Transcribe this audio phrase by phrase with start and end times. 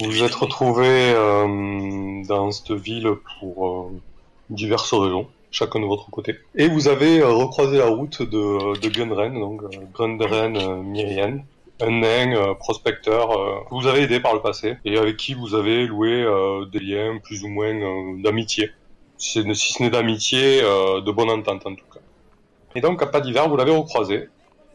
[0.00, 4.00] Vous vous êtes retrouvés euh, dans cette ville pour euh,
[4.48, 6.36] diverses raisons, chacun de votre côté.
[6.54, 11.40] Et vous avez euh, recroisé la route de, de Gunren, donc euh, Gunren euh, Myrian,
[11.82, 13.28] un nain prospecteur
[13.68, 16.26] que vous avez aidé par le passé et avec qui vous avez loué
[16.72, 17.74] des liens plus ou moins
[18.22, 18.70] d'amitié.
[19.18, 22.00] Si si ce n'est d'amitié, de bonne entente en tout cas.
[22.74, 24.28] Et donc à pas d'hiver, vous l'avez recroisé.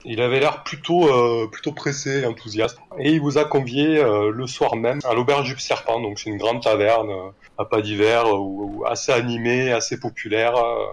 [0.05, 4.31] Il avait l'air plutôt euh, plutôt pressé, et enthousiaste, et il vous a convié euh,
[4.31, 6.00] le soir même à l'auberge du Serpent.
[6.00, 10.86] Donc c'est une grande taverne euh, à pas d'hiver, euh, assez animée, assez populaire euh,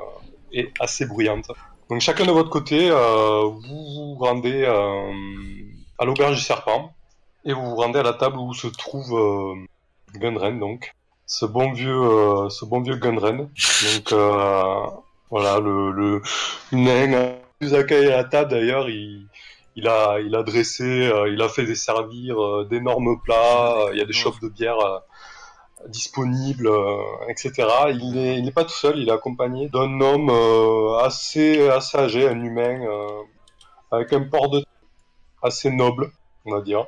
[0.53, 1.51] et assez bruyante.
[1.91, 4.65] Donc chacun de votre côté, vous vous rendez
[5.99, 6.93] à l'auberge du Serpent
[7.45, 9.15] et vous vous rendez à la table où se trouve
[10.15, 10.95] Gunren, donc
[11.27, 13.39] ce bon vieux, euh, ce bon vieux Gunren.
[13.39, 14.87] Donc euh,
[15.31, 16.23] voilà, le, le
[16.73, 18.89] nain vous accueille à la table d'ailleurs.
[18.89, 19.27] Il,
[19.77, 23.87] il a, il a dressé, euh, il a fait desservir euh, d'énormes plats.
[23.87, 24.79] euh, Il y a des chopes de bière
[25.89, 26.71] disponibles,
[27.29, 27.53] etc.
[27.91, 28.99] Il n'est il pas tout seul.
[28.99, 30.31] Il est accompagné d'un homme
[31.01, 32.81] assez, assez âgé, un humain
[33.91, 34.65] avec un port de
[35.43, 36.13] assez noble,
[36.47, 36.87] on va dire.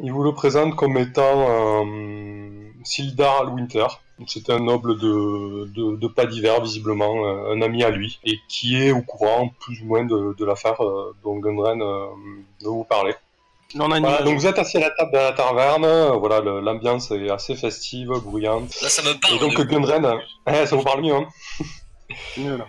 [0.00, 3.86] Il vous le présente comme étant euh, Sildar Alwinter.
[4.26, 8.40] C'est un noble de, de, de pas d'hiver, visiblement, euh, un ami à lui, et
[8.48, 12.06] qui est au courant plus ou moins de, de l'affaire euh, dont Gunren euh,
[12.60, 13.14] veut vous parler.
[13.74, 17.10] Non, Voilà, donc vous êtes assis à la table de la taverne, euh, voilà, l'ambiance
[17.10, 18.74] est assez festive, bruyante.
[18.80, 19.34] Là, ça me parle.
[19.34, 19.60] Et donc.
[19.60, 21.28] Gunren, eh, ça vous parle mieux, hein
[22.34, 22.66] C'est mieux, là.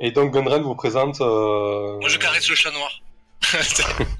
[0.00, 1.20] Et donc Gunren vous présente...
[1.20, 1.98] Euh...
[2.00, 2.90] Moi, je caresse le chat noir.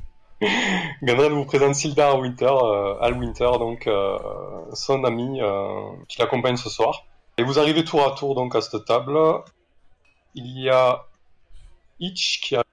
[1.03, 4.19] Gunren vous présente Sildar Winter, euh, Al Winter, donc euh,
[4.73, 7.05] son ami euh, qui l'accompagne ce soir.
[7.37, 9.19] Et vous arrivez tour à tour donc à cette table.
[10.35, 11.07] Il y a
[12.01, 12.65] Itch qui a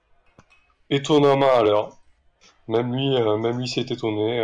[0.90, 1.98] étonnamment à l'heure.
[2.68, 4.42] Même lui, même lui s'est étonné.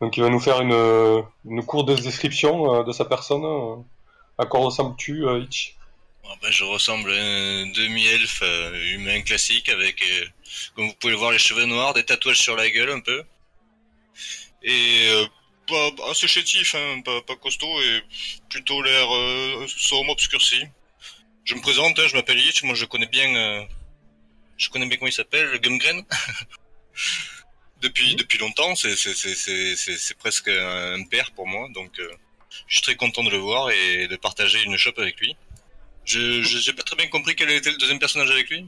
[0.00, 3.84] Donc il va nous faire une, une courte description de sa personne.
[4.38, 5.77] À quoi ressembles-tu, euh, Itch
[6.28, 10.26] Bon, ben, je ressemble à un demi-elfe euh, humain classique avec, euh,
[10.74, 13.24] comme vous pouvez le voir, les cheveux noirs, des tatouages sur la gueule un peu.
[14.62, 15.26] Et euh,
[16.10, 18.02] assez chétif, hein, pas, pas costaud et
[18.50, 20.62] plutôt l'air euh, sombre, obscurci.
[21.44, 23.64] Je me présente, hein, je m'appelle Hitch, moi je connais bien, euh,
[24.58, 26.04] je connais bien comment il s'appelle, le Gumgren.
[27.80, 31.98] depuis depuis longtemps, c'est c'est c'est c'est c'est c'est presque un père pour moi, donc
[32.00, 32.12] euh,
[32.66, 35.36] je suis très content de le voir et de partager une shop avec lui.
[36.08, 38.64] Je j'ai pas très bien compris quel était le deuxième personnage avec lui.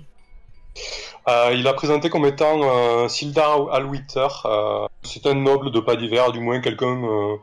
[1.27, 4.29] Euh, il a présenté comme étant euh, Sildar Alwiter.
[4.45, 7.37] Euh, c'est un noble de pas d'hiver, du moins quelqu'un euh,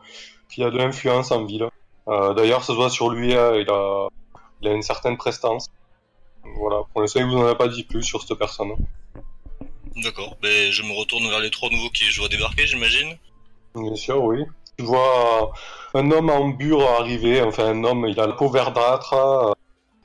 [0.49, 1.67] qui a de l'influence en ville.
[2.07, 4.07] D'ailleurs, ça se voit sur lui, il, a,
[4.61, 5.67] il a une certaine prestance.
[6.57, 8.71] Voilà, pour l'instant, il vous en a pas dit plus sur cette personne.
[9.97, 10.37] D'accord.
[10.41, 13.17] Ben je me retourne vers les trois nouveaux qui je vois débarquer, j'imagine.
[13.75, 14.45] Bien sûr, oui.
[14.77, 15.51] Tu vois
[15.95, 19.55] un homme en bure arriver, enfin un homme, il a la peau verdâtre.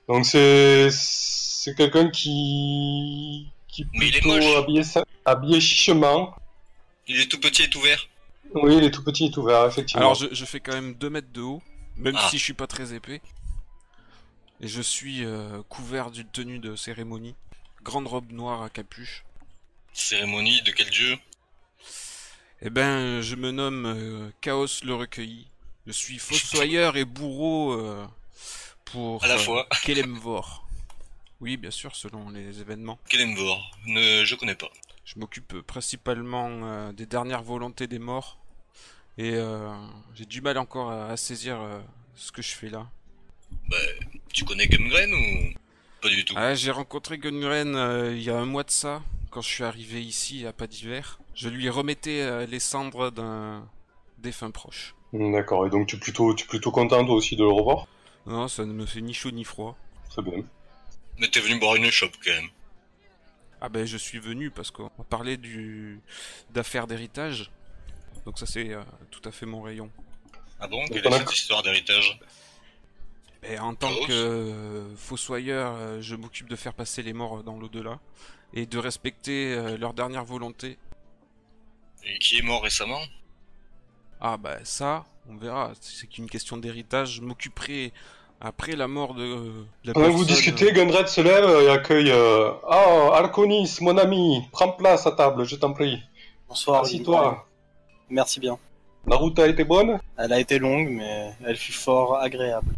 [0.08, 4.56] Donc c'est c'est quelqu'un qui qui Mais il est plutôt moche.
[4.56, 4.82] habillé,
[5.24, 6.34] habillé chichement.
[7.08, 8.08] Il est tout petit et tout vert.
[8.54, 10.02] Oui, il est tout petit et tout vert, effectivement.
[10.02, 11.62] Alors je, je fais quand même 2 mètres de haut,
[11.96, 12.28] même Ah.
[12.30, 13.22] si je suis pas très épais.
[14.60, 17.34] Et je suis euh, couvert d'une tenue de cérémonie.
[17.82, 19.24] Grande robe noire à capuche.
[19.92, 21.16] Cérémonie de quel dieu?
[22.60, 25.48] Eh ben, je me nomme euh, Chaos le recueilli.
[25.86, 28.06] Je suis fossoyeur et bourreau euh,
[28.92, 29.66] pour À la euh, fois.
[29.82, 30.66] Kelemvor.
[31.40, 32.98] Oui, bien sûr, selon les événements.
[33.08, 33.70] Kelemvor.
[33.86, 34.70] Ne je connais pas.
[35.04, 38.38] Je m'occupe principalement euh, des dernières volontés des morts.
[39.18, 39.68] Et euh,
[40.14, 41.80] j'ai du mal encore à, à saisir euh,
[42.14, 42.86] ce que je fais là.
[44.32, 45.52] Tu connais Gumgren ou
[46.00, 46.34] pas du tout?
[46.36, 50.02] Ah, j'ai rencontré euh, il y a un mois de ça, quand je suis arrivé
[50.02, 51.18] ici à Pas d'hiver.
[51.34, 53.66] Je lui remettais euh, les cendres d'un
[54.18, 54.94] défunt proche.
[55.12, 57.86] D'accord, et donc tu es plutôt, tu es plutôt content toi aussi de le revoir?
[58.26, 59.76] Non, ça ne me fait ni chaud ni froid.
[60.10, 60.44] Très bien.
[61.18, 62.48] Mais t'es venu boire une shop quand même.
[63.60, 66.00] Ah ben je suis venu parce qu'on parlait du
[66.50, 67.50] d'affaires d'héritage.
[68.26, 69.90] Donc ça c'est euh, tout à fait mon rayon.
[70.60, 70.78] Ah bon?
[70.80, 72.18] Donc, Quelle est a- cette histoire d'héritage?
[73.44, 77.58] Et en tant que euh, fossoyeur, euh, je m'occupe de faire passer les morts dans
[77.58, 77.98] l'au-delà
[78.54, 80.78] et de respecter euh, leur dernière volonté.
[82.04, 83.00] Et qui est mort récemment?
[84.24, 85.72] Ah bah ça, on verra.
[85.80, 87.16] C'est qu'une question d'héritage.
[87.16, 87.92] Je m'occuperai
[88.40, 92.10] après la mort de euh, la que vous personne- discutez, Gundred se lève et accueille
[92.12, 96.00] euh, Ah, Alconis, mon ami, prends place à table, je t'en prie.
[96.48, 96.82] Bonsoir.
[96.82, 97.46] Assis-toi.
[98.10, 98.58] Merci bien.
[99.08, 99.98] La route a été bonne?
[100.16, 102.72] Elle a été longue, mais elle fut fort agréable.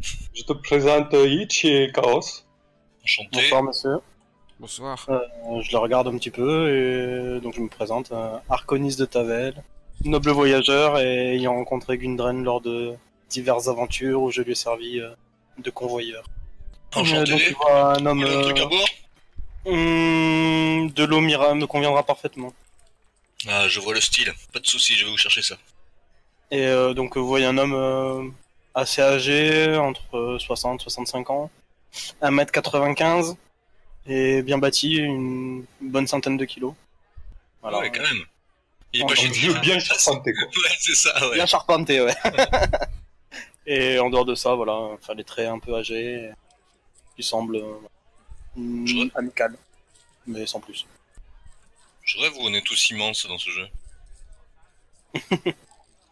[0.00, 2.20] Je te présente Itch et Chaos.
[3.02, 3.28] Enchanté.
[3.32, 3.96] Bonsoir, monsieur.
[4.60, 5.06] Bonsoir.
[5.08, 5.18] Euh,
[5.62, 8.12] je le regarde un petit peu et donc je me présente.
[8.12, 9.54] euh, Arconis de Tavel,
[10.04, 12.94] noble voyageur et ayant rencontré Gundren lors de
[13.30, 15.10] diverses aventures où je lui ai servi euh,
[15.58, 16.24] de convoyeur.
[16.96, 17.32] Euh, Enchanté.
[17.32, 18.88] donc, tu vois un homme un truc à euh, boire
[19.66, 22.52] hum, de l'eau mira me conviendra parfaitement.
[23.46, 24.32] Ah, je vois le style.
[24.52, 25.56] Pas de souci, je vais vous chercher ça.
[26.50, 28.28] Et euh, donc vous voyez un homme euh,
[28.74, 31.50] assez âgé, entre euh, 60 65 ans,
[32.22, 33.36] 1m95
[34.06, 36.74] et bien bâti, une bonne centaine de kilos.
[37.60, 37.80] Voilà.
[37.80, 38.24] Ouais, quand même.
[38.94, 40.44] Un chez vieux bien charpenté, quoi.
[40.56, 41.34] Ouais, c'est ça, ouais.
[41.34, 42.14] Bien charpenté, ouais.
[43.66, 46.30] et en dehors de ça, voilà, enfin les traits un peu âgés,
[47.16, 47.74] qui semblent euh,
[48.86, 49.04] Je vois.
[49.16, 49.54] amical,
[50.26, 50.86] mais sans plus.
[52.02, 53.66] Je rêve où on est tous immenses dans ce jeu.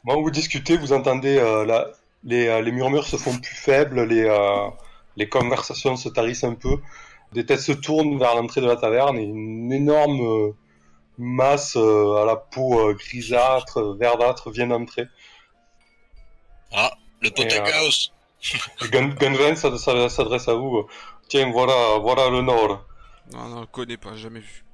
[0.07, 1.89] Quand vous discutez, vous entendez euh, la-
[2.25, 4.69] les, euh, les murmures se font plus faibles, les, euh,
[5.17, 6.79] les conversations se tarissent un peu.
[7.33, 10.53] Des têtes se tournent vers l'entrée de la taverne et une énorme euh,
[11.19, 15.07] masse euh, à la peau euh, grisâtre, euh, verdâtre vient d'entrer.
[16.73, 17.29] Ah, le.
[17.29, 20.87] Et Gun- Gunven s'ad- s'ad- s'adresse à vous.
[21.29, 22.85] Tiens, voilà, voilà le nord.
[23.33, 24.65] Non, non, connais pas, jamais vu.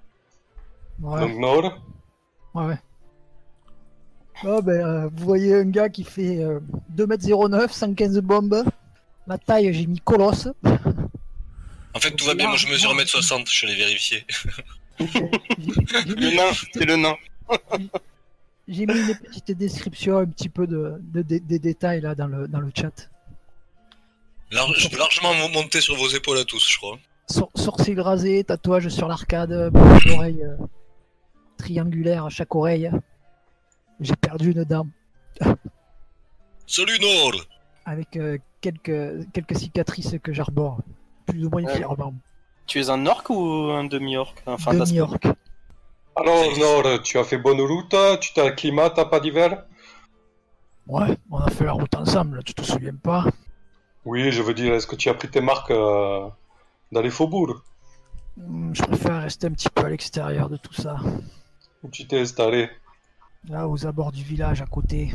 [1.00, 1.78] Ouais, Donc nord.
[2.54, 2.78] ouais, ouais.
[4.44, 6.60] Ah, ben, euh, vous voyez un gars qui fait euh,
[6.96, 8.64] 2m09, 115 bombes.
[9.26, 10.48] La taille, j'ai mis colosse.
[11.94, 13.66] En fait, tout va bien, moi je mesure 1m60, je.
[13.68, 14.26] J'ai j'ai
[14.98, 17.16] Le nain, c'est le nain.
[18.68, 22.26] j'ai mis une petite description, un petit peu de, de- de- des détails là dans
[22.26, 23.10] le, dans le chat.
[24.50, 26.98] Largement monter sur vos épaules à tous, je crois.
[27.28, 30.56] Sour- sourcils rasés, tatouage sur l'arcade, boucle d'oreille euh,
[31.56, 32.90] triangulaire à chaque oreille.
[34.00, 34.86] J'ai perdu une dent
[36.66, 37.44] Salut Nord
[37.84, 40.80] avec euh, quelques, quelques cicatrices que j'arbore,
[41.26, 41.76] plus ou moins Ouais.
[41.76, 42.14] fièrement.
[42.66, 44.74] Tu es un orc ou un demi-orc Enfin.
[44.74, 45.18] Demi-orc.
[46.16, 49.64] Alors nord, tu as fait bonne route, tu t'acclimates à pas d'hiver
[50.86, 53.24] Ouais, on a fait la route ensemble, tu te souviens pas
[54.04, 56.28] Oui, je veux dire, est-ce que tu as pris tes marques euh,
[56.90, 57.62] dans les faubourgs
[58.36, 60.96] Hmm, Je préfère rester un petit peu à l'extérieur de tout ça.
[61.82, 62.68] Où tu t'es installé
[63.48, 65.12] Là, aux abords du village à côté.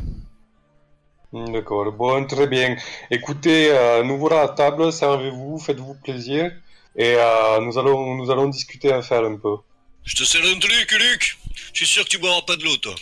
[1.34, 2.76] Hmm, D'accord, bon, très bien.
[3.12, 6.52] Écoutez, euh, nous voilà à table, servez-vous, faites-vous plaisir,
[6.98, 9.58] et euh, nous allons nous allons discuter affaire un peu.
[10.04, 11.38] Je te sers un truc, Luc
[11.74, 12.96] Je suis sûr que tu boiras pas de l'eau, toi.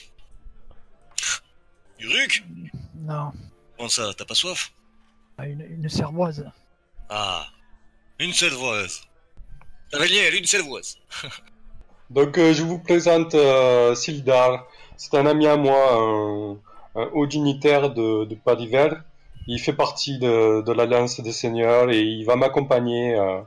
[2.00, 2.44] Luc
[2.96, 3.32] Non,
[3.78, 4.72] Comment ça, t'as pas soif?
[5.40, 6.50] Une, une cervoise.
[7.10, 7.46] Ah,
[8.20, 8.82] une seule voix.
[9.92, 10.82] Cavalier, une voix.
[12.10, 14.66] Donc, euh, je vous présente euh, Sildar.
[14.96, 16.58] C'est un ami à moi, un,
[16.96, 19.04] un haut dignitaire de, de Pas d'hiver.
[19.48, 23.42] Il fait partie de, de l'Alliance des Seigneurs et il va m'accompagner euh,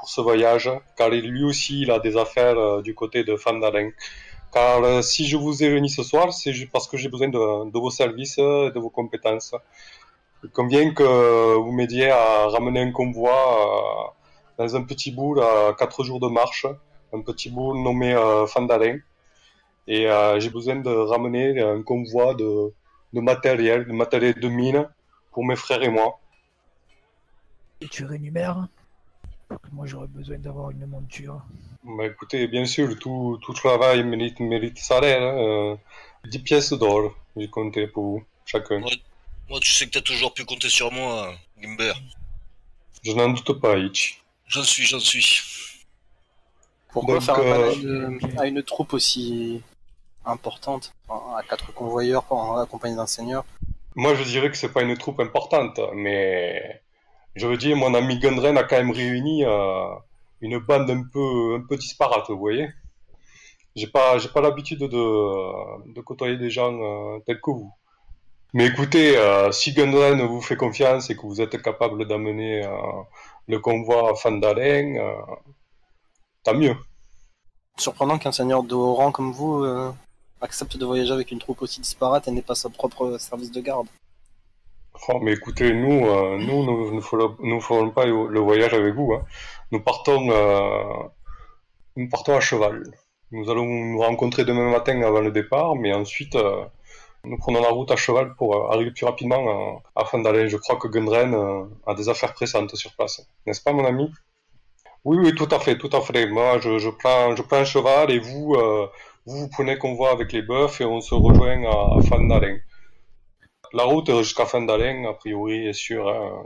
[0.00, 3.92] pour ce voyage, car lui aussi, il a des affaires euh, du côté de Fandalen.
[4.52, 7.78] Car euh, si je vous ai réunis ce soir, c'est parce que j'ai besoin de,
[7.78, 9.54] vos services euh, et de vos compétences.
[10.42, 14.14] Il convient que vous m'aidiez à ramener un convoi
[14.56, 16.66] dans un petit bout à quatre jours de marche
[17.12, 18.14] un petit bout nommé
[18.48, 19.00] Fandalin.
[19.86, 20.08] Et
[20.38, 22.72] j'ai besoin de ramener un convoi de,
[23.12, 24.88] matériel, de matériel de mine
[25.30, 26.18] pour mes frères et moi.
[27.82, 28.66] Et tu rémunères?
[29.56, 31.42] Que Moi, j'aurais besoin d'avoir une monture.
[31.84, 35.22] Bah, écoutez, bien sûr, tout, tout travail mérite, mérite salaire.
[35.22, 35.38] Hein.
[35.38, 35.76] Euh,
[36.28, 38.80] 10 pièces d'or, j'ai compté pour vous, chacun.
[38.80, 41.94] Moi, tu sais que t'as toujours pu compter sur moi, Gimber.
[43.02, 44.22] Je n'en doute pas, Itch.
[44.46, 45.40] J'en suis, j'en suis.
[46.92, 49.62] Pourquoi Donc, faire à euh, une, à une troupe aussi
[50.24, 53.44] importante, à quatre convoyeurs pour accompagner d'un seigneur
[53.94, 56.82] Moi, je dirais que c'est pas une troupe importante, mais
[57.36, 59.94] je veux dire, mon ami Gundren a quand même réuni euh,
[60.40, 62.68] une bande un peu, disparate, vous voyez.
[63.76, 67.72] J'ai pas, pas l'habitude de, côtoyer des gens euh, tels que vous.
[68.52, 72.68] Mais écoutez, euh, si Gundren vous fait confiance et que vous êtes capable d'amener
[73.46, 75.12] le convoi à Fandalen, euh,
[76.42, 76.76] tant mieux.
[77.78, 79.64] Surprenant qu'un seigneur de haut rang comme vous
[80.40, 83.60] accepte de voyager avec une troupe aussi disparate et n'ait pas sa propre service de
[83.60, 83.86] garde.
[85.08, 87.00] Oh, mais écoutez, nous, euh, nous, ne
[87.60, 89.14] ferons, pas le voyage avec vous.
[89.14, 89.24] Hein.
[89.72, 91.08] Nous partons, euh,
[91.96, 92.82] nous partons à cheval.
[93.32, 96.64] Nous allons nous rencontrer demain matin avant le départ, mais ensuite, euh,
[97.24, 100.48] nous prenons la route à cheval pour arriver plus rapidement à Fandalen.
[100.48, 101.34] Je crois que Gundren
[101.86, 104.10] a des affaires pressantes sur place, n'est-ce pas, mon ami?
[105.04, 106.26] Oui, oui, tout à fait, tout à fait.
[106.26, 108.56] Moi, je, prends, je prends un cheval et vous,
[109.26, 112.60] vous, prenez convoi avec les bœufs et on se rejoint à, à Fandalen.
[113.72, 116.08] La route jusqu'à Fandalen, a priori, est sûre.
[116.08, 116.44] Hein,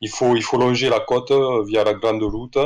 [0.00, 2.58] il faut, il faut longer la côte euh, via la grande route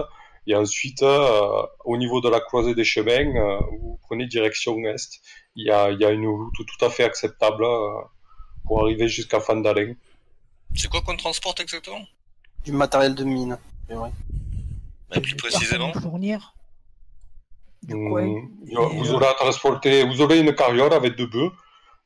[0.46, 5.20] Et ensuite, euh, au niveau de la croisée des chemins, euh, vous prenez direction est.
[5.56, 8.00] Il y a, il y a une route tout à fait acceptable euh,
[8.64, 9.94] pour arriver jusqu'à Fandalen.
[10.74, 12.04] C'est quoi qu'on transporte exactement?
[12.64, 13.58] Du matériel de mine.
[13.88, 14.10] c'est vrai.
[15.10, 15.92] Bah, Plus précisément.
[15.92, 16.54] Fournir?
[17.82, 18.42] Du coin.
[18.94, 21.50] vous aurez à transporter, vous aurez une carriole avec deux bœufs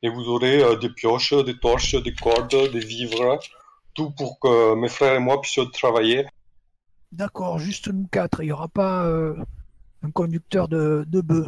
[0.03, 3.39] et vous aurez euh, des pioches, des torches, des cordes, des vivres,
[3.93, 6.25] tout pour que mes frères et moi puissions travailler.
[7.11, 8.41] D'accord, juste nous quatre.
[8.41, 9.35] Il n'y aura pas euh,
[10.03, 11.47] un conducteur de, de bœuf.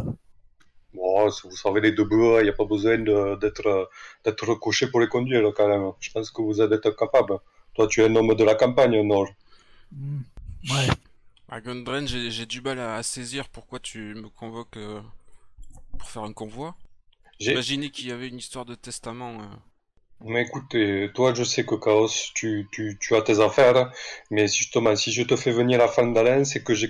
[0.93, 3.89] Bon, si vous savez les deux bœufs, il n'y a pas besoin d'être
[4.23, 5.91] d'être coché pour les conduire quand même.
[5.99, 7.37] Je pense que vous êtes capable.
[7.75, 9.29] Toi, tu es un homme de la campagne, Nord.
[9.91, 10.21] Hmm.
[10.69, 10.87] Ouais.
[11.49, 15.01] À Gundren, j'ai j'ai du mal à, à saisir pourquoi tu me convoques euh,
[15.97, 16.75] pour faire un convoi.
[17.39, 19.39] J'ai- Imaginez qu'il y avait une histoire de testament.
[19.39, 19.45] euh.
[20.25, 23.89] Mais écoutez, toi, je sais que Chaos, tu, tu, tu as tes affaires,
[24.29, 26.89] mais justement, si je te fais venir à Fandalen, c'est que j'ai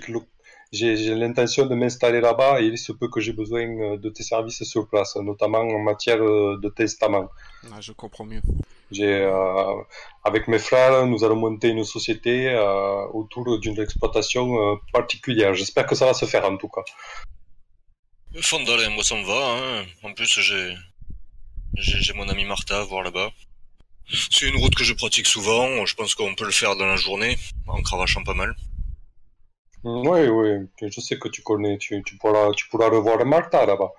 [1.15, 4.63] l'intention de m'installer là-bas et il se peut que j'ai besoin euh, de tes services
[4.63, 7.29] sur place, notamment en matière euh, de testament.
[7.71, 8.41] Ah, je comprends mieux.
[8.99, 9.75] Euh,
[10.23, 15.53] avec mes frères, nous allons monter une société euh, autour d'une exploitation euh, particulière.
[15.53, 16.81] J'espère que ça va se faire en tout cas.
[18.41, 19.57] Fandalen, moi ça me va.
[19.81, 19.85] Hein.
[20.03, 20.75] En plus, j'ai
[21.75, 23.31] j'ai mon ami Martha à voir là-bas.
[24.31, 25.85] C'est une route que je pratique souvent.
[25.85, 28.55] Je pense qu'on peut le faire dans la journée en cravachant pas mal.
[29.83, 33.91] Oui, oui, je sais que tu connais, tu, tu pourras, tu pourras revoir Martha là-bas.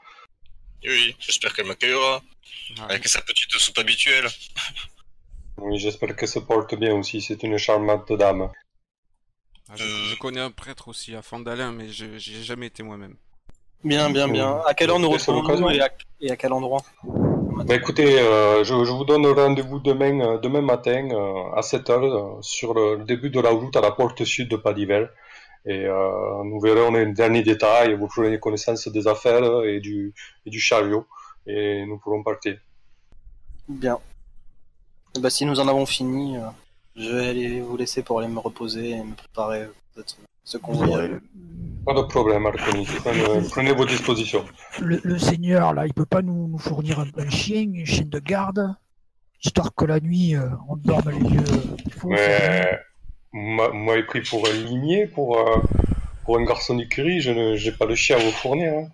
[0.85, 2.23] Oui, j'espère qu'elle m'accueillera
[2.89, 4.29] avec sa petite soupe habituelle.
[5.63, 8.51] Oui, j'espère qu'elle se porte bien aussi, c'est une charmante dame.
[9.69, 10.05] ah, je, Euh.
[10.11, 13.15] je connais un prêtre aussi à Fandalin, mais je j'ai jamais été moi-même.
[13.83, 14.61] Bien, bien, bien.
[14.67, 15.89] À quelle heure nous retrouvons-nous et, à...
[16.21, 16.83] et à quel endroit?
[17.03, 21.91] Bah écoutez, euh, je, je vous donne rendez-vous demain, euh, demain matin euh, à 7h
[21.93, 25.11] euh, sur le, début de la route à la porte sud de Padivel.
[25.67, 30.15] Et euh, nous verrons les derniers détails, vous prenez connaissance des affaires et du,
[30.47, 31.07] et du chariot.
[31.47, 32.59] Et nous pourrons partir.
[33.69, 33.99] Bien.
[35.17, 36.41] Et bah, si nous en avons fini, euh,
[36.97, 39.67] je vais aller vous laisser pour aller me reposer et me préparer
[40.45, 41.03] ce convoi.
[41.87, 42.87] Pas de problème, Arconis.
[43.03, 44.45] Prenez, prenez vos dispositions.
[44.81, 48.11] Le, le seigneur, là, il peut pas nous, nous fournir un, un chien, une chienne
[48.11, 48.75] de garde,
[49.43, 51.45] histoire que la nuit, euh, on dorme les yeux
[51.97, 52.09] faux.
[52.11, 52.79] Mais
[53.33, 55.57] moi, est pris pour un limier, pour, euh,
[56.25, 58.73] pour un garçon d'écurie, je n'ai pas de chien à vous fournir.
[58.73, 58.89] hein.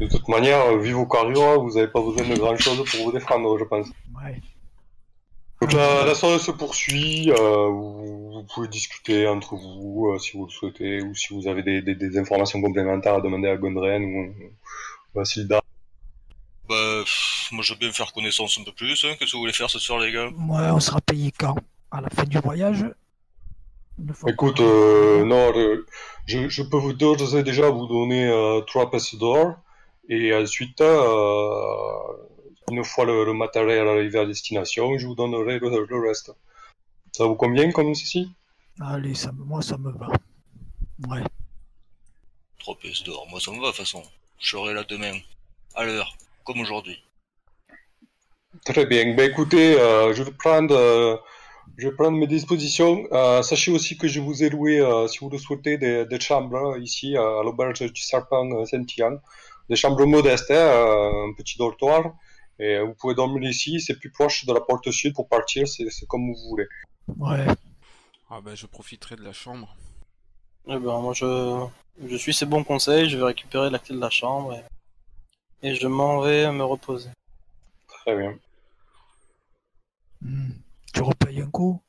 [0.00, 3.04] De toute manière, euh, vu vos carrures, vous n'avez pas besoin de grand chose pour
[3.04, 3.86] vous défendre, je pense.
[4.16, 4.40] Ouais.
[5.60, 10.36] Donc la, la soirée se poursuit, euh, vous, vous pouvez discuter entre vous euh, si
[10.36, 13.56] vous le souhaitez, ou si vous avez des, des, des informations complémentaires à demander à
[13.56, 14.34] Gondren ou,
[15.14, 15.62] ou à Silda.
[16.68, 19.02] Bah, pff, moi je veux bien faire connaissance un peu plus.
[19.04, 19.14] Hein.
[19.18, 20.26] Qu'est-ce que vous voulez faire ce soir, les gars?
[20.26, 21.56] Ouais, on sera payé quand?
[21.90, 22.84] À la fin du voyage?
[23.98, 25.86] Une fois Écoute, euh, non, euh,
[26.26, 29.54] je, je peux vous d'ores et déjà vous donner euh, trois pièces d'or,
[30.10, 31.96] et ensuite, euh,
[32.70, 36.32] une fois le, le matériel arrivé à destination, je vous donnerai le, le reste.
[37.12, 38.30] Ça vous convient comme ceci
[38.80, 40.08] Allez, ça, me- moi, ça me va.
[41.08, 41.22] Ouais.
[42.58, 43.26] Trois pièces d'or.
[43.30, 44.02] Moi ça me va, de toute façon.
[44.38, 45.14] Je serai là demain.
[45.74, 46.16] À l'heure.
[46.44, 47.02] Comme aujourd'hui.
[48.64, 49.14] Très bien.
[49.14, 51.16] Ben écoutez, euh, je vais prendre, euh,
[51.76, 53.06] je vais prendre mes dispositions.
[53.12, 56.20] Euh, sachez aussi que je vous ai loué, euh, si vous le souhaitez, des, des
[56.20, 59.20] chambres ici à l'auberge du Serpent Saint-Yann.
[59.68, 62.14] Des chambres modestes, hein, un petit dortoir.
[62.58, 65.86] Et vous pouvez dormir ici, c'est plus proche de la porte sud pour partir, c'est
[66.06, 66.66] comme vous voulez.
[67.16, 67.46] Ouais.
[68.30, 69.76] Ah bah je profiterai de la chambre.
[70.66, 71.66] Eh ben, moi, je...
[72.04, 75.74] je suis ces bons conseils, je vais récupérer la clé de la chambre et, et
[75.74, 77.10] je m'en vais me reposer.
[77.86, 78.38] Très bien.
[80.22, 80.52] Hmm.
[80.92, 81.80] Tu repayes un coup?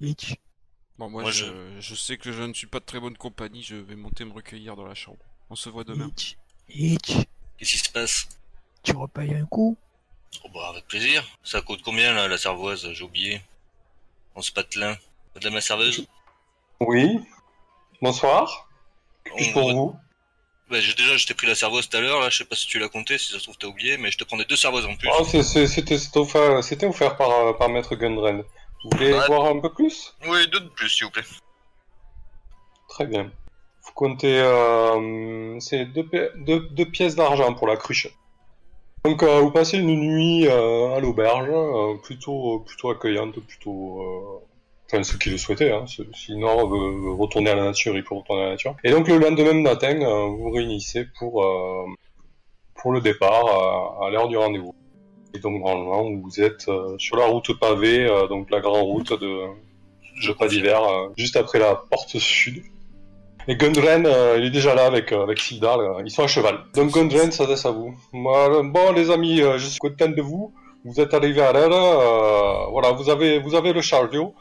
[0.00, 0.34] Hitch?
[0.98, 1.76] Bon moi, Moi, je...
[1.78, 4.32] je sais que je ne suis pas de très bonne compagnie, je vais monter me
[4.32, 5.24] recueillir dans la chambre.
[5.50, 6.08] On se voit demain.
[6.08, 6.38] Hitch?
[6.68, 7.12] Hitch?
[7.58, 8.28] Qu'est-ce qui se passe?
[8.82, 9.76] Tu repayes un coup
[10.44, 11.26] Oh bah avec plaisir.
[11.42, 12.90] Ça coûte combien là la cervoise?
[12.92, 13.42] J'ai oublié.
[14.34, 14.96] On se patelin.
[15.40, 16.06] De la serveuse?
[16.80, 17.20] Oui.
[18.02, 18.68] Bonsoir.
[19.24, 19.96] Que puis-je pour vous?
[20.70, 22.54] Bah j'ai déjà je t'ai pris la cervoise tout à l'heure là, je sais pas
[22.54, 24.56] si tu l'as compté, si ça se trouve t'as oublié, mais je te prendrai deux
[24.56, 25.08] cervoises en plus.
[25.12, 28.44] Ah, C'était offert, c'était offert par, euh, par Maître Gundren.
[28.84, 30.14] Vous voulez voir un peu plus?
[30.26, 31.24] Oui, deux de plus s'il vous plaît.
[32.88, 33.32] Très bien.
[33.82, 38.08] Vous comptez euh, c'est deux, pi- deux- deux pièces d'argent pour la cruche.
[39.04, 44.44] Donc euh, vous passez une nuit euh, à l'auberge, euh, plutôt plutôt accueillante, plutôt euh,
[44.86, 45.72] enfin ceux qui le souhaitaient.
[45.72, 45.86] Hein.
[45.86, 48.76] Ce- Sinon veut, retourner à la nature, il peut retourner à la nature.
[48.84, 51.84] Et donc le lendemain matin, euh, vous vous réunissez pour euh,
[52.74, 54.74] pour le départ euh, à l'heure du rendez-vous.
[55.34, 59.18] Et donc normalement vous êtes euh, sur la route pavée, euh, donc la grande route
[59.18, 59.44] de
[60.20, 62.62] Je pas d'hiver, euh, juste après la porte sud.
[63.50, 66.60] Et Gundren, euh, il est déjà là avec, euh, Sildar, ils sont à cheval.
[66.72, 67.92] Donc Gundren, ça laisse à vous.
[68.12, 70.54] Bon les amis, euh, je suis content de vous.
[70.84, 72.70] Vous êtes arrivés à l'heure.
[72.70, 74.34] voilà, vous avez, vous avez le chariot.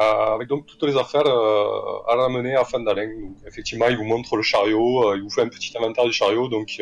[0.00, 3.10] Euh, avec donc toutes les affaires euh, à ramener à Fandalen.
[3.20, 6.12] Donc, effectivement, il vous montre le chariot, euh, il vous fait un petit inventaire du
[6.12, 6.48] chariot.
[6.48, 6.78] Donc,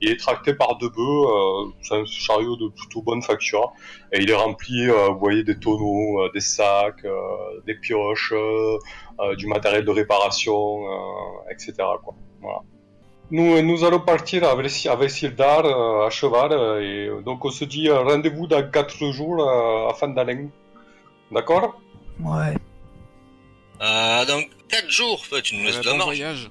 [0.00, 1.72] il est tracté par deux bœufs.
[1.82, 3.72] c'est un chariot de plutôt bonne facture.
[4.12, 7.06] Et il est rempli, vous voyez, des tonneaux, des sacs,
[7.66, 8.32] des pioches,
[9.36, 10.86] du matériel de réparation,
[11.50, 11.74] etc.
[12.02, 12.14] Quoi.
[12.40, 12.62] Voilà.
[13.30, 16.82] Nous, nous allons partir avec, avec Sildar euh, à cheval.
[16.82, 20.50] et donc, on se dit rendez-vous dans quatre jours à Fandalen.
[21.32, 21.80] D'accord?
[22.20, 22.54] Ouais.
[23.80, 26.08] Ah, dans 4 jours, tu nous laisses Euh, de la bon marge.
[26.08, 26.50] voyage.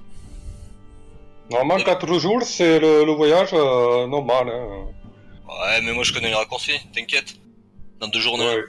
[1.50, 4.48] Normalement, quatre jours, c'est le, le voyage euh, normal.
[4.48, 4.86] Hein.
[5.48, 7.34] Ouais, mais moi je connais les raccourcis, t'inquiète.
[8.00, 8.44] Dans deux journées.
[8.46, 8.64] Ouais.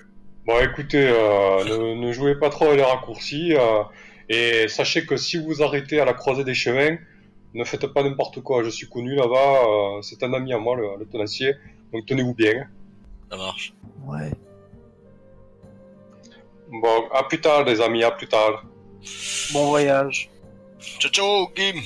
[0.46, 3.54] Bon, écoutez, euh, ne, ne jouez pas trop à les raccourcis.
[3.56, 3.84] euh,
[4.30, 6.98] et sachez que si vous arrêtez à la croisée des chemins,
[7.54, 8.64] ne faites pas n'importe quoi.
[8.64, 9.66] Je suis connu là-bas.
[9.98, 11.56] euh, c'est un ami à moi, le, le tenancier.
[11.92, 12.68] Donc tenez-vous bien.
[13.32, 13.74] Ça marche.
[14.06, 14.32] Ouais.
[16.70, 18.64] Bon, à plus tard, les amis, à plus tard.
[19.54, 20.30] Bon voyage.
[21.00, 21.82] Ciao, ciao, Kim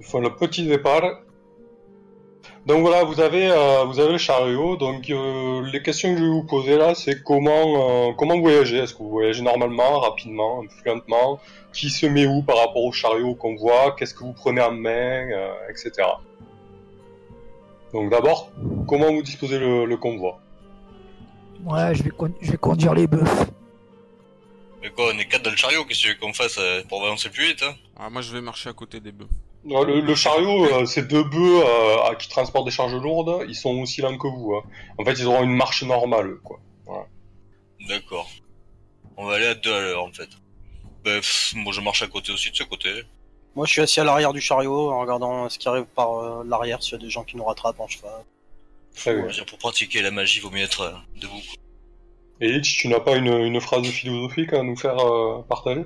[0.00, 1.20] Ils font le petit départ.
[2.64, 4.76] Donc voilà, vous avez, euh, vous avez le chariot.
[4.76, 8.78] Donc euh, les questions que je vais vous poser là, c'est comment, euh, comment voyager?
[8.78, 11.40] Est-ce que vous voyagez normalement, rapidement, fluentement
[11.72, 13.94] Qui se met où par rapport au chariot qu'on voit?
[13.98, 16.08] Qu'est-ce que vous prenez en main, euh, etc.
[17.92, 18.50] Donc d'abord,
[18.88, 20.38] comment vous disposez le, le convoi?
[21.64, 23.24] Ouais, je vais, con- je vais conduire les bœufs.
[24.82, 26.82] Mais quoi, on est quatre dans le chariot, qu'est-ce que tu veux qu'on fasse euh,
[26.88, 27.74] pour avancer plus vite, hein?
[27.96, 29.28] Ah, moi, je vais marcher à côté des bœufs.
[29.64, 33.44] Non, le, le chariot, euh, c'est deux bœufs euh, qui transportent des charges lourdes.
[33.48, 34.54] Ils sont aussi lents que vous.
[34.56, 34.62] hein.
[34.98, 36.58] En fait, ils auront une marche normale, quoi.
[37.88, 38.28] D'accord.
[39.16, 40.28] On va aller à deux à l'heure, en fait.
[41.04, 42.88] Bah, pff, moi je marche à côté aussi de ce côté.
[43.56, 46.44] Moi, je suis assis à l'arrière du chariot en regardant ce qui arrive par euh,
[46.46, 48.10] l'arrière s'il y a des gens qui nous rattrapent en cheval.
[48.94, 49.26] Très bien.
[49.26, 51.40] dire, pour pratiquer la magie, vaut mieux être euh, debout.
[52.40, 55.84] Et Hitch, tu n'as pas une, une phrase philosophique à nous faire euh, partager?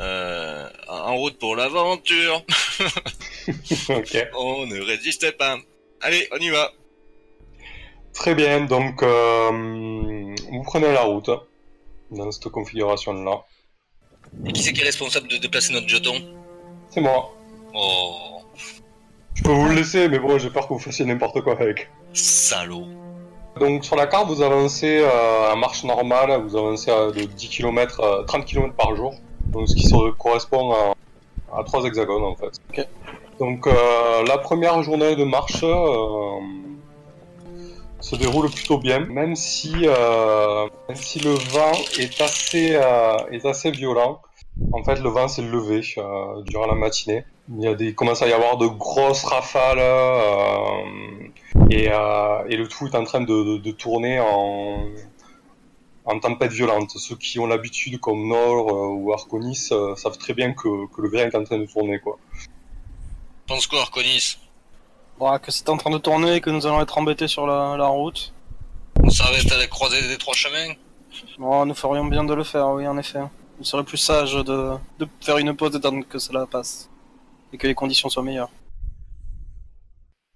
[0.00, 2.44] Euh, en route pour l'aventure,
[3.88, 4.28] Ok.
[4.38, 5.58] on ne résiste pas.
[6.00, 6.70] Allez, on y va.
[8.14, 11.30] Très bien, donc euh, vous prenez la route
[12.10, 13.44] dans cette configuration-là.
[14.46, 16.14] Et qui c'est qui est responsable de déplacer notre jeton?
[16.90, 17.34] C'est moi.
[17.74, 18.37] Oh,
[19.38, 21.88] Je peux vous le laisser, mais bon, j'ai peur que vous fassiez n'importe quoi avec.
[22.12, 22.86] salaud.
[23.60, 27.48] Donc sur la carte, vous avancez euh, à marche normale, vous avancez à de 10
[27.48, 29.14] km, 30 km par jour,
[29.46, 30.94] donc ce qui se correspond à,
[31.56, 32.60] à trois hexagones en fait.
[32.70, 32.84] Ok.
[33.38, 36.40] Donc euh, la première journée de marche euh,
[38.00, 43.46] se déroule plutôt bien, même si, euh, même si le vent est assez, euh, est
[43.46, 44.20] assez violent.
[44.72, 47.24] En fait, le vent s'est levé euh, durant la matinée.
[47.48, 49.78] Il y a des, il commence à y avoir de grosses rafales.
[49.78, 51.28] euh,
[51.70, 54.84] et, euh, et le tout est en train de, de, de tourner en,
[56.04, 56.90] en tempête violente.
[56.96, 61.00] Ceux qui ont l'habitude, comme Nord euh, ou Arconis, euh, savent très bien que, que
[61.00, 61.98] le grain est en train de tourner.
[62.00, 62.18] Quoi.
[63.46, 64.38] Pense quoi, Arconis?
[65.18, 67.76] Bon, que c'est en train de tourner et que nous allons être embêtés sur la,
[67.76, 68.32] la route.
[69.02, 70.74] On s'arrête à la croisée des trois chemins?
[71.38, 73.20] Bon, nous ferions bien de le faire, oui, en effet.
[73.60, 76.88] Il serait plus sage de, de faire une pause et d'attendre que cela passe.
[77.52, 78.50] Et que les conditions soient meilleures.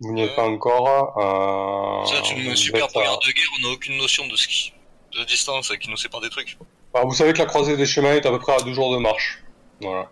[0.01, 1.17] Vous n'y êtes pas encore.
[1.19, 4.35] Euh, Ça, tu me vous super à- première de guerre, on n'a aucune notion de
[4.37, 4.73] ski.
[5.17, 6.59] De distance euh, qui nous sépare des trucs.
[6.95, 8.93] Alors, vous savez que la croisée des chemins est à peu près à deux jours
[8.93, 9.43] de marche.
[9.81, 10.09] Voilà.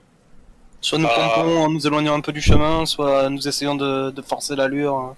[0.80, 1.32] Soit nous Ah.
[1.34, 4.96] pompons en nous éloignant un peu du chemin, soit nous essayons de, de forcer l'allure
[4.96, 5.12] euh,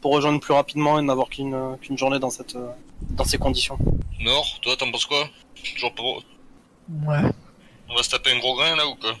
[0.00, 2.68] pour rejoindre plus rapidement et n'avoir qu'une euh, qu'une journée dans, cette, euh,
[3.10, 3.76] dans ces conditions.
[4.20, 5.28] Nord, toi, t'en penses quoi?
[5.74, 6.22] Toujours pour...
[6.90, 7.30] Ouais.
[7.88, 9.12] On va se taper un gros grain là ou quoi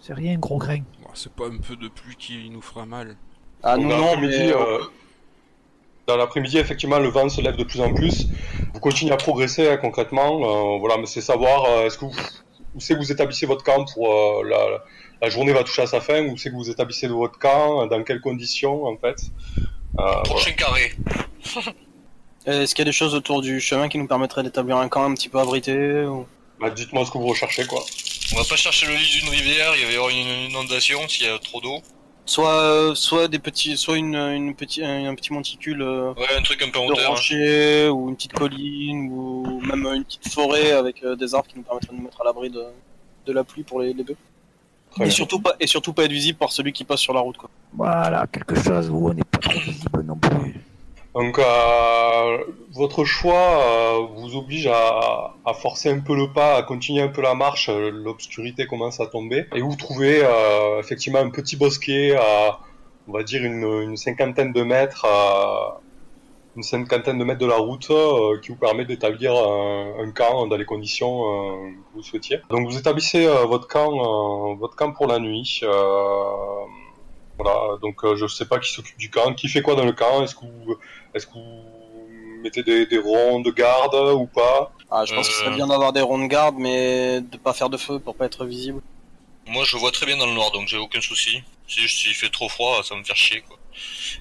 [0.00, 0.78] C'est rien, gros grain.
[1.02, 3.16] Bon, c'est pas un peu de pluie qui nous fera mal.
[3.62, 4.52] Ah, Donc, non, l'après-midi, mais...
[4.52, 4.78] euh,
[6.06, 8.26] dans l'après-midi, effectivement, le vent se lève de plus en plus.
[8.72, 10.74] Vous continuez à progresser hein, concrètement.
[10.74, 12.14] euh, voilà, mais c'est savoir euh, est-ce que vous,
[12.74, 14.84] où c'est que vous établissez votre camp pour euh, la,
[15.22, 18.02] la journée va toucher à sa fin, où c'est que vous établissez votre camp, dans
[18.04, 19.16] quelles conditions en fait?
[19.58, 19.62] Euh,
[19.98, 20.22] voilà.
[20.22, 20.92] Prochain carré.
[22.46, 25.04] Est-ce qu'il y a des choses autour du chemin qui nous permettraient d'établir un camp
[25.04, 26.26] un petit peu abrité ou...
[26.60, 27.80] Bah, dites-moi ce que vous recherchez quoi.
[28.32, 31.26] On va pas chercher le lit d'une rivière, il va y avoir une inondation s'il
[31.26, 31.78] y a trop d'eau.
[32.26, 36.26] Soit, euh, soit des petits, soit une, une petit, un, un petit monticule euh, Ouais,
[36.38, 37.06] un truc un peu en de hauteur.
[37.06, 37.08] hein.
[37.14, 41.56] rocher ou une petite colline ou même une petite forêt avec euh, des arbres qui
[41.56, 42.62] nous permettraient de nous mettre à l'abri de,
[43.26, 44.16] de la pluie pour les, les bœufs.
[45.00, 47.36] Et surtout pas et surtout pas être visible par celui qui passe sur la route
[47.36, 47.48] quoi.
[47.72, 50.60] Voilà, quelque chose où on n'est pas trop visible non plus.
[51.14, 52.38] Donc, euh,
[52.72, 57.08] votre choix euh, vous oblige à, à forcer un peu le pas, à continuer un
[57.08, 57.68] peu la marche.
[57.68, 59.46] euh, L'obscurité commence à tomber.
[59.54, 62.60] Et vous trouvez euh, effectivement un petit bosquet à,
[63.08, 65.80] on va dire, une, une cinquantaine de mètres, à,
[66.54, 70.46] une cinquantaine de mètres de la route euh, qui vous permet d'établir un, un camp
[70.46, 72.38] dans les conditions euh, que vous souhaitiez.
[72.50, 75.58] Donc, vous établissez euh, votre camp, euh, votre camp pour la nuit.
[75.64, 76.22] Euh,
[77.42, 79.92] voilà, donc euh, je sais pas qui s'occupe du camp, qui fait quoi dans le
[79.92, 80.22] camp.
[80.22, 80.76] Est-ce que vous,
[81.14, 85.36] est-ce que vous mettez des, des ronds de garde ou pas Ah, je pense qu'il
[85.36, 85.54] serait Euh.
[85.56, 88.44] bien d'avoir des ronds de garde, mais de pas faire de feu pour pas être
[88.44, 88.80] visible.
[89.46, 91.42] Moi, je vois très bien dans le noir, donc j'ai aucun souci.
[91.68, 93.58] Si s'il fait trop froid, ça va me faire chier, quoi.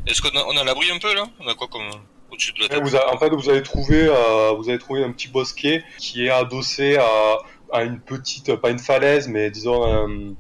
[0.07, 1.25] Est-ce qu'on a, on a l'abri un peu, là?
[1.39, 1.89] On a quoi comme...
[2.31, 4.79] au-dessus de la Et tête vous a- En fait, vous avez trouvé, euh, vous avez
[4.79, 7.37] trouvé un petit bosquet qui est adossé à,
[7.71, 10.33] à une petite, pas une falaise, mais disons un-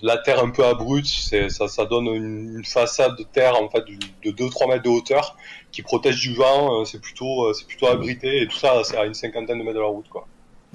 [0.00, 1.06] la terre un peu abrupte.
[1.06, 3.84] Ça, ça donne une, une façade de terre en fait
[4.24, 5.36] de 2-3 mètres de hauteur
[5.70, 6.80] qui protège du vent.
[6.80, 9.62] euh, C'est plutôt, euh, c'est plutôt abrité et tout ça, c'est à une cinquantaine de
[9.64, 10.26] mètres de la route, quoi.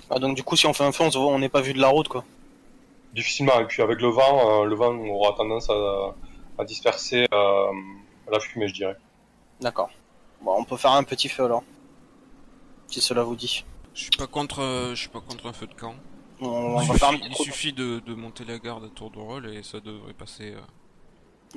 [0.10, 1.62] Ah, donc du coup, si on fait un feu, on se voit, on n'est pas
[1.62, 2.23] vu de la route, quoi.
[3.13, 3.60] difficilement.
[3.60, 6.13] Et puis avec le vent, euh, le vent aura tendance à,
[6.60, 7.71] à disperser euh,
[8.32, 8.95] la fumée, je dirais.
[9.60, 9.89] D'accord.
[10.41, 11.63] Bon, on peut faire un petit feu alors.
[12.88, 13.65] Si cela vous dit.
[13.95, 15.95] Je suis pas contre, euh, je suis pas contre un feu de camp.
[16.39, 19.17] On, il va faire un suffit, il de, de monter la garde à tour de
[19.17, 20.52] rôle et ça devrait passer.
[20.54, 20.60] euh.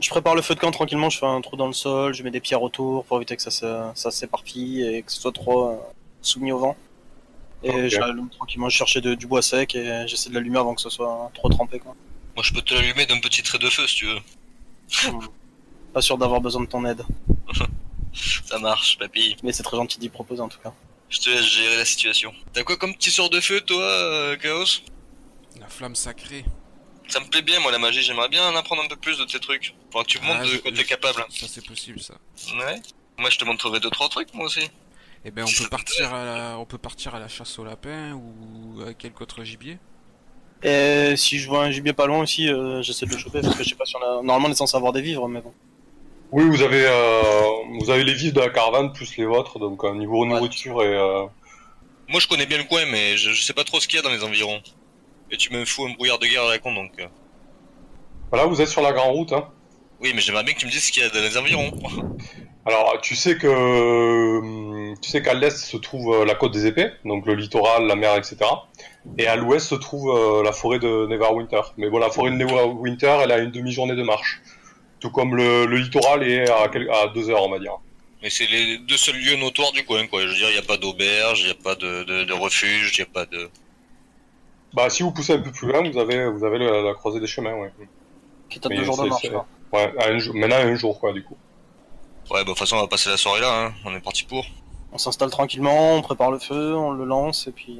[0.00, 2.22] Je prépare le feu de camp tranquillement, je fais un trou dans le sol, je
[2.22, 5.70] mets des pierres autour pour éviter que ça, ça s'éparpille et que ce soit trop
[5.70, 5.76] euh,
[6.22, 6.76] soumis au vent.
[7.62, 10.80] Et j'allume tranquillement, je cherchais de- du bois sec et j'essaie de l'allumer avant que
[10.80, 11.78] ce soit trop trempé.
[11.78, 11.94] Quoi.
[12.36, 14.20] Moi, je peux te l'allumer d'un petit trait de feu, si tu veux.
[15.92, 17.02] Pas sûr d'avoir besoin de ton aide,
[18.14, 19.36] Ça marche, papy.
[19.42, 20.72] mais c'est très gentil d'y proposer en tout cas.
[21.10, 22.32] Je te laisse gérer la situation.
[22.52, 24.64] T'as quoi comme petit sort de feu, toi, euh, Chaos?
[25.60, 26.44] La flamme sacrée.
[27.08, 28.02] Ça me plaît bien, moi, la magie.
[28.02, 29.74] J'aimerais bien en apprendre un peu plus de tes trucs.
[29.90, 31.24] Faudra que tu me montres Ah, de je- quoi t'es capable.
[31.30, 32.14] Ça c'est possible ça.
[32.56, 32.80] Ouais.
[33.18, 34.70] Moi, je te montrerai deux, trois trucs, moi aussi.
[35.24, 38.12] Eh ben on peut partir à la, on peut partir à la chasse au lapin
[38.14, 39.78] ou à quelque autre gibier.
[40.62, 43.54] Et si je vois un gibier pas loin aussi, euh, j'essaie de le choper parce
[43.56, 44.22] que je sais pas si on a.
[44.22, 45.52] Normalement, on est censé avoir des vivres, mais bon.
[46.32, 47.42] Oui, vous avez, euh,
[47.80, 50.28] vous avez les vifs de la caravane plus les vôtres, donc euh, niveau Ouais.
[50.28, 51.24] nourriture et euh,
[52.08, 53.98] Moi, je connais bien le coin, mais je, je sais pas trop ce qu'il y
[54.00, 54.60] a dans les environs.
[55.32, 56.92] Et tu me fous un brouillard de guerre à la con, donc...
[58.30, 59.32] voilà, vous êtes sur la grande route.
[59.32, 59.48] Hein.
[60.00, 61.72] Oui, mais j'aimerais bien que tu me dises ce qu'il y a dans les environs.
[62.66, 66.90] Alors, tu sais que euh, tu sais qu'à l'est se trouve la côte des épées,
[67.04, 68.36] donc le littoral, la mer, etc.
[69.18, 71.62] Et à l'ouest se trouve la forêt de Neverwinter.
[71.78, 74.40] Mais bon, la forêt de Neverwinter, elle a une demi-journée de marche,
[75.00, 77.72] tout comme le, le littoral est à, quel- à deux heures, on va dire.
[78.22, 80.22] Mais c'est les deux seuls lieux notoires du coin, quoi.
[80.22, 82.32] Je veux dire, il n'y a pas d'auberge, il n'y a pas de, de, de
[82.34, 83.48] refuge, il n'y a pas de...
[84.74, 87.18] Bah, si vous poussez un peu plus loin, vous avez vous avez la, la croisée
[87.18, 87.72] des chemins, ouais.
[88.48, 89.28] Qui est à Mais deux jours de marche.
[89.30, 89.46] quoi.
[89.72, 91.36] Ouais, à un jour, maintenant à un jour, quoi, du coup.
[92.30, 93.72] Ouais, bah, de toute façon, on va passer la soirée là, hein.
[93.84, 94.44] On est parti pour.
[94.92, 97.78] On s'installe tranquillement, on prépare le feu, on le lance et puis.